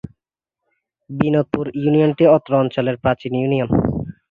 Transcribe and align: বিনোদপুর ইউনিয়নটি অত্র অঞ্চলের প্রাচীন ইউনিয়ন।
বিনোদপুর 1.09 1.65
ইউনিয়নটি 1.81 2.23
অত্র 2.35 2.51
অঞ্চলের 2.55 2.95
প্রাচীন 3.03 3.33
ইউনিয়ন। 3.35 3.69